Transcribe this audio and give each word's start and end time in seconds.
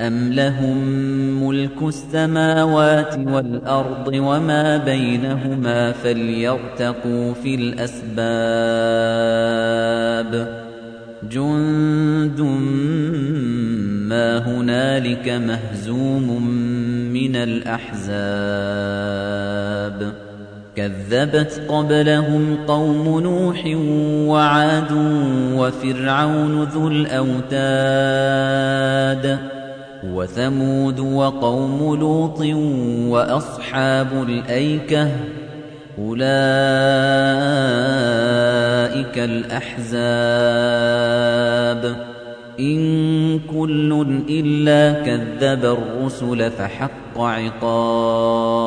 أَمْ 0.00 0.32
لَهُم 0.32 0.76
مُلْكُ 1.46 1.82
السَّمَاوَاتِ 1.82 3.18
وَالْأَرْضِ 3.18 4.08
وَمَا 4.14 4.76
بَيْنَهُمَا 4.76 5.92
فَلْيَرْتَقُوا 5.92 7.34
فِي 7.34 7.54
الْأَسْبَابِ 7.54 8.26
جُندٌ 11.32 12.40
ما 14.10 14.38
هُنَالِكَ 14.38 15.28
مَهْزُومٌ 15.28 16.42
مِنَ 17.12 17.36
الْأَحْزَابِ 17.36 18.16
كَذَّبَتْ 20.76 21.60
قَبْلَهُمْ 21.68 22.56
قَوْمُ 22.66 23.20
نُوحٍ 23.20 23.64
وَعَادٌ 24.28 24.92
وَفِرْعَوْنُ 25.56 26.62
ذُو 26.62 26.88
الْأَوْتَادِ 26.88 27.56
وَثَمُودُ 30.14 31.00
وَقَوْمُ 31.00 31.94
لُوطٍ 32.00 32.40
وَأَصْحَابُ 33.08 34.12
الْأَيْكَةِ 34.28 35.08
أُولَئِكَ 35.98 36.26
الْأَحْزَابُ 39.18 39.96
إِن 42.60 43.38
كُلٌّ 43.38 44.06
إِلَّا 44.28 45.02
كَذَّبَ 45.02 45.64
الرُّسُلَ 45.64 46.50
فَحَقَّ 46.50 47.18
عِقَابِ 47.18 48.66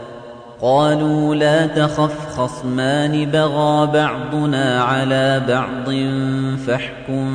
قَالُوا 0.61 1.35
لَا 1.35 1.67
تَخَفْ 1.67 2.37
خَصْمَانِ 2.37 3.25
بَغَى 3.25 3.87
بَعْضُنَا 3.93 4.83
عَلَى 4.83 5.41
بَعْضٍ 5.47 5.93
فَاحْكُم 6.67 7.25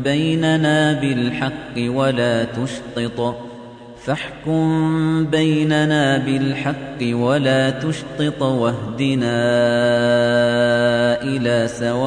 بَيْنَنَا 0.00 0.92
بِالْحَقِّ 0.92 1.76
وَلَا 1.78 2.44
تُشْطِطْ. 2.44 3.36
فاحكم 4.06 5.26
بيننا 5.26 6.18
بالحق 6.18 7.16
ولا 7.16 7.70
تشطط 7.70 8.42
واهدنا 8.42 9.36
إلى 11.22 11.68
سواء 11.68 12.06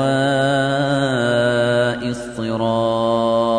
الصراط. 2.09 3.58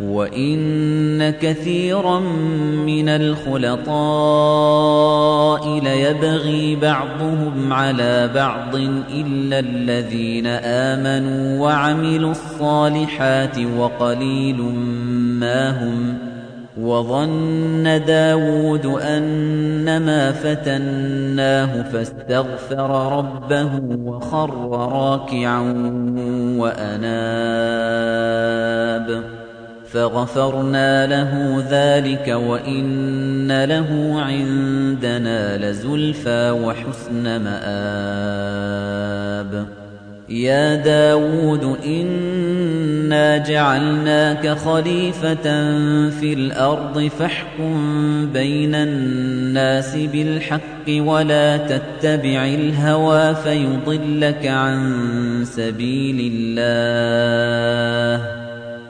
وَإِنَّ 0.00 1.30
كَثِيرًا 1.30 2.20
مِنَ 2.86 3.08
الْخُلَطَاءِ 3.08 3.92
لَيَبْغِي 5.80 6.76
بَعْضُهُمْ 6.76 7.72
عَلَى 7.72 8.30
بَعْضٍ 8.34 8.74
إِلَّا 9.10 9.58
الَّذِينَ 9.58 10.46
آمَنُوا 10.46 11.60
وَعَمِلُوا 11.60 12.30
الصَّالِحَاتِ 12.30 13.58
وَقَلِيلٌ 13.58 14.62
مَا 15.40 15.84
هُمْ 15.84 16.14
ۗ 16.28 16.32
وظن 16.78 18.04
داود 18.06 18.86
أنما 18.86 20.32
فتناه 20.32 21.82
فاستغفر 21.82 23.18
ربه 23.18 23.70
وخر 24.04 24.68
راكعا 24.70 25.60
وأناب 26.58 28.02
فغفرنا 29.92 31.06
له 31.06 31.64
ذلك 31.70 32.28
وإن 32.28 33.64
له 33.64 34.22
عندنا 34.22 35.70
لزلفى 35.70 36.50
وحسن 36.50 37.44
مآب. 37.44 38.72
يا 40.28 40.76
داود 40.76 41.76
إنا 41.86 43.38
جعلناك 43.38 44.48
خليفة 44.48 45.42
في 46.10 46.32
الأرض 46.32 47.10
فاحكم 47.18 48.32
بين 48.32 48.74
الناس 48.74 49.96
بالحق 49.96 50.88
ولا 50.88 51.56
تتبع 51.56 52.44
الهوى 52.44 53.34
فيضلك 53.34 54.46
عن 54.46 54.94
سبيل 55.44 56.32
الله. 56.34 58.41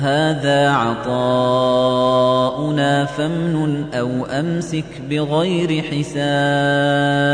هذا 0.00 0.70
عطاؤنا 0.70 1.84
فامنن 3.04 3.84
أو 3.94 4.26
أمسك 4.26 4.84
بغير 5.10 5.82
حساب 5.82 7.28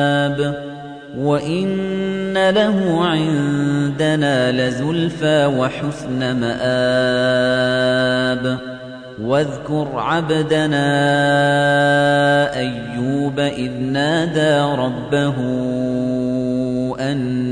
وإن 1.19 2.51
له 2.51 3.05
عندنا 3.05 4.53
لزلفى 4.53 5.47
وحسن 5.47 6.41
مآب 6.41 7.55
واذكر 9.23 9.89
عبدنا 9.95 10.85
أيوب 12.57 13.41
إذ 13.41 13.73
نادى 13.73 14.81
ربه 14.81 15.35
أني 17.01 17.44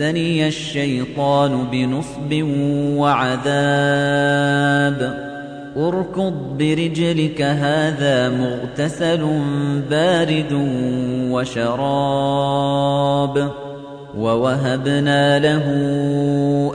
مسني 0.00 0.48
الشيطان 0.48 1.66
بنصب 1.72 2.42
وعذاب. 2.96 3.40
اركض 5.76 6.34
برجلك 6.58 7.42
هذا 7.42 8.28
مغتسل 8.28 9.40
بارد 9.90 10.52
وشراب. 11.30 12.70
ووهبنا 14.16 15.38
له 15.38 15.64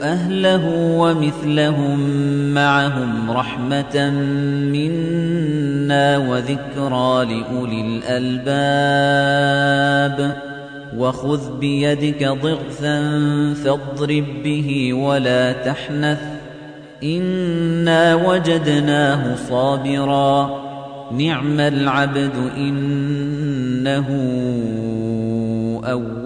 أهله 0.02 0.64
ومثلهم 0.98 1.98
معهم 2.54 3.30
رحمة 3.30 4.10
منا 4.72 6.18
وذكرى 6.18 7.24
لأولي 7.24 8.00
الألباب. 8.08 10.45
وخذ 10.98 11.58
بيدك 11.58 12.38
ضغثا 12.42 13.00
فاضرب 13.64 14.24
به 14.44 14.92
ولا 14.92 15.52
تحنث. 15.52 16.18
إنا 17.04 18.14
وجدناه 18.14 19.36
صابرا. 19.48 20.66
نعم 21.12 21.60
العبد 21.60 22.32
إنه 22.56 24.06
أواب. 25.84 26.16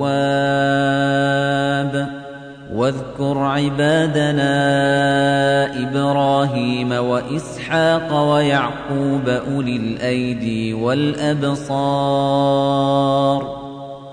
واذكر 2.74 3.38
عبادنا 3.38 4.52
إبراهيم 5.82 6.92
وإسحاق 6.92 8.32
ويعقوب 8.32 9.28
أولي 9.28 9.76
الأيدي 9.76 10.74
والأبصار. 10.74 13.59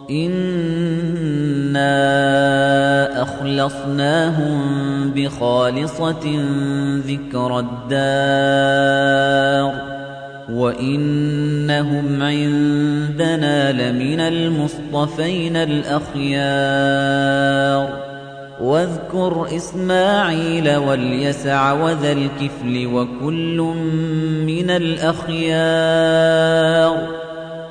إِنَّا 0.09 1.87
أَخْلَصْنَاهُم 3.21 4.59
بِخَالِصَةٍ 5.11 6.25
ذِكْرَى 6.97 7.59
الدَّارِ 7.59 9.17
وَإِنَّهُمْ 10.49 12.23
عِندَنَا 12.23 13.71
لَمِنَ 13.71 14.19
الْمُصْطَفَيْنَ 14.19 15.55
الْأَخْيَارِ 15.55 16.87
واذكر 18.61 19.47
إسماعيل 19.55 20.75
واليسع 20.75 21.71
وذا 21.71 22.11
الكفل 22.11 22.87
وكل 22.87 23.57
من 24.47 24.69
الأخيار 24.69 25.37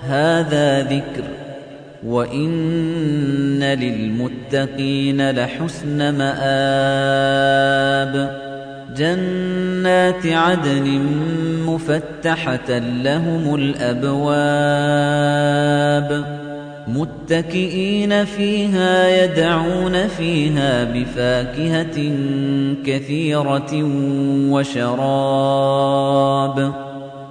هذا 0.03 0.83
ذكر 0.83 1.46
وإن 2.07 3.63
للمتقين 3.63 5.31
لحسن 5.31 5.99
مآب 6.19 7.67
جنات 8.97 10.27
عدن 10.27 11.01
مفتحة 11.67 12.79
لهم 12.79 13.55
الأبواب 13.55 14.77
متكئين 16.89 18.25
فيها 18.25 19.25
يدعون 19.25 20.09
فيها 20.09 20.85
بفاكهة 20.85 22.13
كثيرة 22.87 23.83
وشراب 24.51 26.07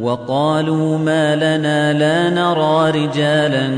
وقالوا 0.00 0.98
ما 0.98 1.36
لنا 1.36 1.92
لا 1.92 2.30
نرى 2.30 2.90
رجالا 2.90 3.68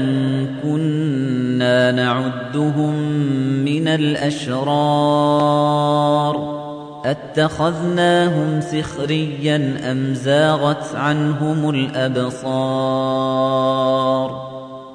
كنا 0.62 1.92
نعدهم 1.92 2.95
من 3.64 3.88
الأشرار. 3.88 4.92
أتخذناهم 7.04 8.61
سخريا 8.61 9.76
أم 9.90 10.14
زاغت 10.14 10.95
عنهم 10.95 11.71
الأبصار؟ 11.71 12.52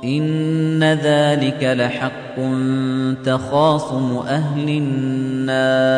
إن 0.04 0.84
ذلك 0.84 1.64
لحق 1.64 2.36
تخاصم 3.24 4.18
أهل 4.28 4.70
النار. 4.70 5.98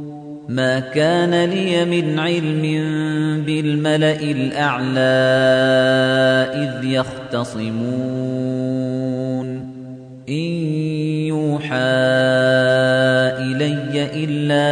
ما 0.49 0.79
كان 0.79 1.45
لي 1.49 1.85
من 1.85 2.19
علم 2.19 2.61
بالملأ 3.45 4.21
الأعلى 4.21 5.01
إذ 6.53 6.85
يختصمون. 6.85 8.41
إن 10.29 10.51
يوحى 11.27 11.75
إلي 13.37 14.09
إلا 14.23 14.67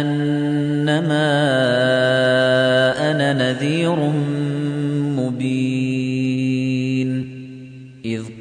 أنما 0.00 1.32
أنا 3.10 3.32
نذير 3.32 3.96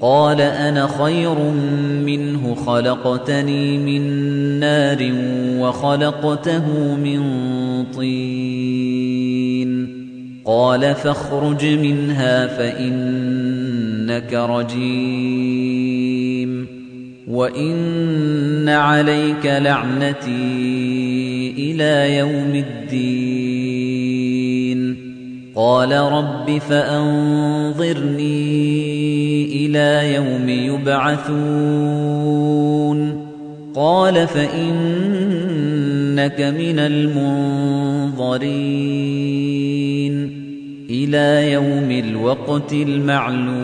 قال 0.00 0.40
أنا 0.40 0.88
خير 1.04 1.38
منه 2.04 2.54
خلقتني 2.54 3.78
من 3.78 4.02
نار 4.60 5.12
وخلقته 5.58 6.94
من 6.94 7.22
طين. 7.96 9.70
قال 10.44 10.94
فاخرج 10.94 11.66
منها 11.66 12.46
فإنك 12.46 14.34
رجيم. 14.34 15.90
وإن 17.28 18.68
عليك 18.68 19.46
لعنتي 19.46 20.30
إلى 21.58 22.16
يوم 22.16 22.54
الدين. 22.54 23.90
قال 25.54 25.92
رب 25.92 26.58
فأنظرني 26.58 27.30
إلى 29.52 30.14
يوم 30.14 30.48
يبعثون. 30.48 31.30
قال 33.74 34.26
فإن 34.26 34.70
إنك 36.10 36.40
من 36.40 36.78
المنظرين. 36.78 38.30
إلى 40.90 41.52
يوم 41.52 41.90
الوقت 41.90 42.72
المعلوم. 42.72 43.60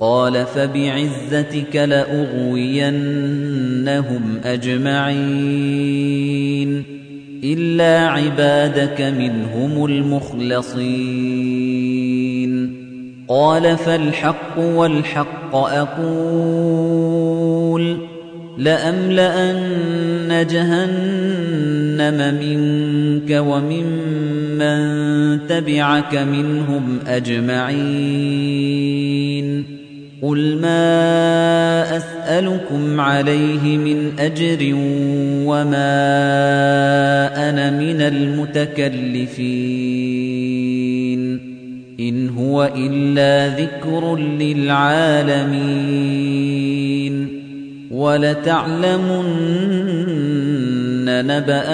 قال 0.00 0.46
فبعزتك 0.46 1.76
لأغوينهم 1.76 3.00
أجمعين. 4.44 5.06
إلا 7.44 8.08
عبادك 8.08 9.00
منهم 9.00 9.84
المخلصين. 9.84 11.75
قال 13.28 13.76
فالحق 13.76 14.58
والحق 14.58 15.54
أقول 15.54 17.16
لأملأن 18.58 20.46
جهنم 20.50 22.34
منك 22.40 23.30
وممن 23.46 24.76
تبعك 25.46 26.14
منهم 26.14 26.98
أجمعين 27.06 28.46
قل 30.22 30.58
ما 30.62 31.96
أسألكم 31.96 33.00
عليه 33.00 33.76
من 33.76 34.18
أجر 34.18 34.58
وما 35.46 35.96
أنا 37.48 37.70
من 37.70 38.00
المتكلفين 38.00 39.66
إن 42.00 42.28
هو 42.28 42.72
إلا 42.76 43.56
ذكر 43.56 44.16
للعالمين 44.16 45.56
ولتعلمن 47.90 49.24
نبأه 51.26 51.66